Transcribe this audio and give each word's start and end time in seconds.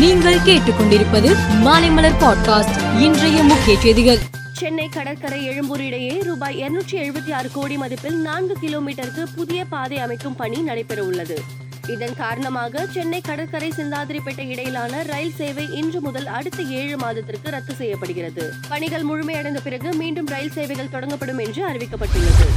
நீங்கள் 0.00 0.38
கேட்டுக்கொண்டிருப்பது 0.38 1.36
மாலைமலர் 1.64 2.16
பாட்காஸ்ட். 2.20 3.00
இன்றைய 3.00 3.42
முக்கிய 3.42 3.80
செய்திகள். 3.80 4.18
சென்னை 4.52 4.88
கடற்கரை 4.88 5.44
எழும்பூர் 5.44 5.80
இடையே 5.80 6.20
ரூபாய் 6.22 6.58
இருநூற்றி 6.58 6.98
எழுபத்தி 6.98 7.32
ஆறு 7.32 7.50
கோடி 7.52 7.76
மதிப்பில் 7.76 8.20
நான்கு 8.20 8.56
கிலோமீட்டருக்கு 8.62 9.26
புதிய 9.34 9.64
பாதை 9.64 9.98
அமைக்கும் 9.98 10.36
பணி 10.36 10.56
நடைபெற 10.56 11.02
உள்ளது 11.04 11.42
இதன் 11.86 12.16
காரணமாக 12.16 12.86
சென்னை 12.86 13.20
கடற்கரை 13.20 13.72
சிந்தாதிரிப்பேட்டை 13.76 14.48
இடையிலான 14.48 15.02
ரயில் 15.02 15.34
சேவை 15.34 15.68
இன்று 15.72 16.00
முதல் 16.00 16.26
அடுத்த 16.26 16.62
ஏழு 16.62 16.96
மாதத்திற்கு 16.96 17.50
ரத்து 17.50 17.74
செய்யப்படுகிறது. 17.74 18.52
பணிகள் 18.68 19.04
முழுமையடைந்த 19.04 19.60
பிறகு 19.64 19.94
மீண்டும் 19.94 20.26
ரயில் 20.26 20.52
சேவைகள் 20.52 20.92
தொடங்கப்படும் 20.92 21.44
என்று 21.44 21.68
அறிவிக்கப்பட்டுள்ளது. 21.68 22.48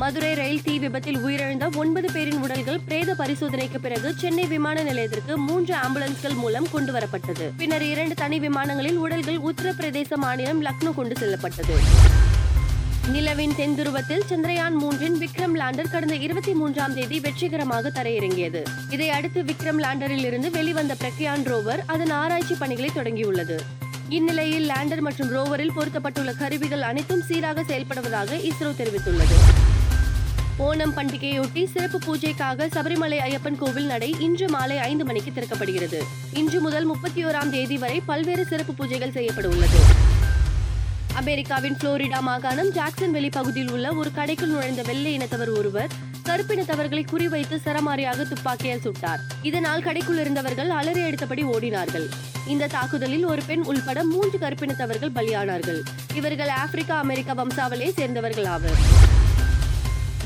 மதுரை 0.00 0.34
ரயில் 0.34 0.62
தீ 0.62 0.78
விபத்தில் 0.78 1.18
உயிரிழந்த 1.18 1.76
ஒன்பது 1.76 2.12
பேரின் 2.12 2.40
உடல்கள் 2.42 2.80
பிரேத 2.84 3.14
பரிசோதனைக்கு 3.14 3.78
பிறகு 3.80 4.14
சென்னை 4.16 4.46
விமான 4.46 4.82
நிலையத்திற்கு 4.82 5.38
மூன்று 5.38 5.74
ஆம்புலன்ஸ்கள் 5.74 6.34
மூலம் 6.34 6.66
கொண்டு 6.70 6.92
வரப்பட்டது. 6.92 7.46
பின்னர் 7.56 7.82
இரண்டு 7.82 8.14
தனி 8.14 8.38
விமானங்களில் 8.40 8.96
உடல்கள் 8.96 9.38
உத்தரப்பிரதேச 9.38 10.16
மாநிலம் 10.16 10.64
லக்னோ 10.64 10.94
கொண்டு 10.94 11.16
செல்லப்பட்டது. 11.18 11.76
நிலவின் 13.12 13.54
தென்துருவத்தில் 13.56 14.24
சந்திரயான் 14.30 14.76
மூன்றின் 14.82 15.18
விக்ரம் 15.24 15.56
லேண்டர் 15.60 15.90
கடந்த 15.90 16.14
இருபத்தி 16.14 16.54
மூன்றாம் 16.54 16.94
தேதி 16.94 17.20
வெற்றிகரமாக 17.20 17.92
தரையிறங்கியது. 17.94 18.62
இதை 18.90 19.10
அடுத்து 19.10 19.42
விக்ரம் 19.42 19.82
லேண்டரில் 19.84 20.24
இருந்து 20.24 20.50
வெளிவந்த 20.50 20.96
பிரக்யான் 21.02 21.44
ரோவர் 21.52 21.82
அதன் 21.86 22.10
ஆராய்ச்சி 22.10 22.54
பணிகளை 22.54 22.90
தொடங்கியுள்ளது. 22.94 23.58
இந்நிலையில் 24.08 24.68
லேண்டர் 24.68 25.00
மற்றும் 25.00 25.32
ரோவரில் 25.36 25.74
பொருத்தப்பட்டுள்ள 25.76 26.36
கருவிகள் 26.36 26.82
அனைத்தும் 26.82 27.22
சீராக 27.22 27.62
செயல்படுவதாக 27.62 28.30
இஸ்ரோ 28.50 28.70
தெரிவித்துள்ளது. 28.82 29.38
ஓணம் 30.66 30.92
பண்டிகையொட்டி 30.96 31.64
சிறப்பு 31.64 31.98
பூஜைக்காக 32.06 32.66
சபரிமலை 32.74 33.18
ஐயப்பன் 33.18 33.58
கோவில் 33.58 33.86
நடை 33.86 34.14
இன்று 34.18 34.48
மாலை 34.48 34.78
ஐந்து 34.78 35.04
மணிக்கு 35.04 35.30
திறக்கப்படுகிறது. 35.30 36.00
இன்று 36.32 36.60
முதல் 36.60 36.84
முப்பத்தி 36.84 37.24
ஓராம் 37.24 37.50
தேதி 37.50 37.78
வரை 37.78 38.02
பல்வேறு 38.06 38.44
சிறப்பு 38.46 38.72
பூஜைகள் 38.72 39.12
செய்யப்பட 39.12 39.48
உள்ளது. 39.48 39.78
அமெரிக்காவின் 41.14 41.76
புளோரிடா 41.80 42.20
மாகாணம் 42.20 42.70
ஜாக்சன் 42.70 43.10
வெளி 43.10 43.28
பகுதியில் 43.28 43.70
உள்ள 43.70 43.92
ஒரு 43.92 44.10
கடைக்குள் 44.16 44.52
நுழைந்த 44.54 44.82
வெள்ளை 44.82 45.18
இனத்தவர் 45.18 45.58
ஒருவர் 45.58 45.88
கருப்பினத்தவர்களை 46.24 47.04
குறிவைத்து 47.12 47.58
சரமாரியாக 47.64 48.28
துப்பாக்கியால் 48.28 48.84
சுட்டார். 48.84 49.20
இதனால் 49.42 49.82
கடைக்குள் 49.82 50.18
இருந்தவர்கள் 50.18 50.70
அலறி 50.70 51.00
அடித்தபடி 51.00 51.44
ஓடினார்கள். 51.44 52.08
இந்த 52.46 52.66
தாக்குதலில் 52.66 53.24
ஒரு 53.24 53.42
பெண் 53.46 53.64
உள்பட 53.64 54.04
மூன்று 54.04 54.38
கருப்பினத்தவர்கள் 54.38 55.14
பலியானார்கள். 55.14 55.80
இவர்கள் 56.14 56.48
ஆப்பிரிக்கா 56.48 56.98
அமெரிக்கா 56.98 57.34
வம்சாவளியை 57.34 57.92
சேர்ந்தவர்கள் 57.92 58.44
ஆவர். 58.44 58.80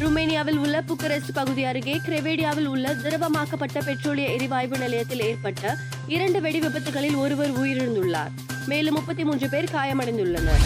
ருமேனியாவில் 0.02 0.58
உள்ள 0.62 0.76
புக்கரெஸ்ட் 0.88 1.32
பகுதி 1.34 1.64
அருகே 1.64 2.00
கிரெவேடியாவில் 2.06 2.68
உள்ள 2.70 2.94
திரவமாக்கப்பட்ட 3.02 3.78
பெட்ரோலிய 3.88 4.26
எரிவாயு 4.36 4.78
நிலையத்தில் 4.78 5.20
ஏற்பட்ட 5.20 5.76
இரண்டு 6.06 6.40
வெடி 6.40 6.60
விபத்துகளில் 6.60 7.16
ஒருவர் 7.16 7.52
உயிரிழந்துள்ளார். 7.60 8.32
மேலும் 8.66 8.94
முப்பத்தி 8.94 9.24
மூன்று 9.24 9.48
பேர் 9.48 9.68
காயமடைந்துள்ளனர். 9.74 10.64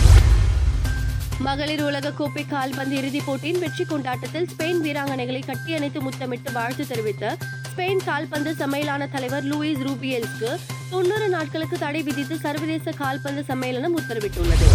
மகளிர் 1.38 1.82
உலக 1.82 2.12
கோப்பை 2.12 2.46
கால்பந்து 2.46 2.96
இறுதிப் 2.96 3.26
போட்டியின் 3.26 3.58
வெற்றி 3.58 3.84
கொண்டாட்டத்தில் 3.84 4.48
ஸ்பெயின் 4.52 4.80
வீராங்கனைகளை 4.86 5.42
கட்டியணைத்து 5.46 6.00
முத்தமிட்டு 6.00 6.52
வாழ்த்து 6.52 6.86
தெரிவித்த 6.86 7.36
ஸ்பெயின் 7.70 8.04
கால்பந்து 8.04 8.52
சம்மேளன 8.52 9.10
தலைவர் 9.10 9.44
லூயிஸ் 9.44 9.84
ரூபியல்ஸ்க்கு 9.88 10.52
தொண்ணூறு 10.90 11.28
நாட்களுக்கு 11.28 11.78
தடை 11.78 12.02
விதித்து 12.02 12.38
சர்வதேச 12.38 12.90
கால்பந்து 12.90 13.44
சம்மேளனம் 13.48 13.98
உத்தரவிட்டுள்ளது. 14.00 14.68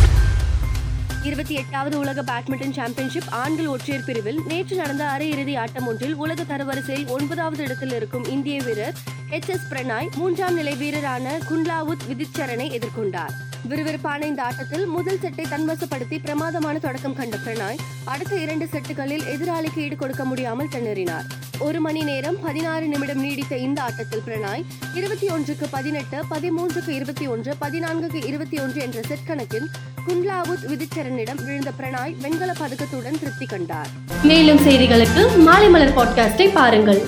இருபத்தி 1.24 1.54
எட்டாவது 1.54 2.00
உலக 2.00 2.22
பேட்மிண்டன் 2.22 2.72
சாம்பியன்ஷிப் 2.72 3.28
ஆண்கள் 3.30 3.68
ஒற்றையர் 3.68 4.04
பிரிவில் 4.04 4.40
நேற்று 4.48 4.76
நடந்த 4.76 5.04
அரையிறுதி 5.06 5.58
ஆட்டம் 5.58 5.88
ஒன்றில் 5.88 6.14
உலக 6.14 6.44
தரவரிசையில் 6.44 7.08
ஒன்பதாவது 7.08 7.64
இடத்தில் 7.64 7.94
இருக்கும் 7.94 8.26
இந்திய 8.26 8.62
வீரர் 8.62 8.94
எச் 9.30 9.50
எஸ் 9.50 9.68
பிரணாய் 9.70 10.10
மூன்றாம் 10.16 10.54
நிலை 10.54 10.76
வீரரான 10.76 11.38
குண்லாவுத் 11.50 12.08
விதிச்சரனை 12.10 12.68
எதிர்கொண்டார். 12.78 13.36
விறுவிறுப்பான 13.70 14.26
இந்த 14.26 14.44
ஆட்டத்தில் 14.44 14.86
முதல் 14.86 15.20
செட்டை 15.20 15.46
தன்வசப்படுத்தி 15.52 16.18
பிரமாதமான 16.20 16.80
தொடக்கம் 16.80 17.14
கண்ட 17.14 17.38
பிரணாய் 17.38 17.78
அடுத்த 18.04 18.36
இரண்டு 18.36 18.66
செட்டுகளில் 18.66 19.26
எதிராளிக்கு 19.26 19.78
ஈடு 19.78 19.96
கொடுக்க 19.96 20.26
முடியாமல் 20.26 20.68
திணறினார் 20.68 21.24
ஒரு 21.60 21.82
மணி 21.82 22.02
நேரம் 22.02 22.40
பதினாறு 22.40 22.88
நிமிடம் 22.88 23.20
நீடித்த 23.20 23.58
இந்த 23.58 23.82
ஆட்டத்தில் 23.82 24.24
பிரணாய் 24.26 24.66
இருபத்தி 24.94 25.30
ஒன்றுக்கு 25.30 25.68
பதினெட்டு 25.72 26.18
பதிமூன்றுக்கு 26.30 26.90
இருபத்தி 26.90 27.28
ஒன்று 27.28 27.56
பதினான்குக்கு 27.62 28.26
இருபத்தி 28.26 28.60
ஒன்று 28.60 28.82
என்ற 28.82 29.02
செட் 29.02 29.28
கணக்கில் 29.28 29.70
குண்ட்லாவுத் 30.08 30.66
விதிச்சரனிடம் 30.72 31.44
விழுந்த 31.44 31.72
பிரணாய் 31.78 32.16
வெண்கல 32.22 32.52
பதக்கத்துடன் 32.60 33.20
திருப்தி 33.20 33.46
கண்டார். 33.46 33.90
மேலும் 34.24 34.58
செய்திகளுக்கு 34.58 35.38
மாலை 35.38 35.70
மலர் 35.70 35.98
பாட்காஸ்டை 35.98 36.52
பாருங்கள். 36.52 37.02